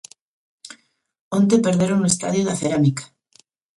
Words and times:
Onte 1.39 1.55
perderon 1.67 1.99
no 2.01 2.11
estadio 2.13 2.43
da 2.45 2.59
Cerámica. 2.61 3.03